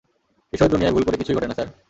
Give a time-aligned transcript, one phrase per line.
[0.53, 1.69] ঈশ্বরের দুনিয়ায় ভুল করে কিছুই ঘটে না, স্যার।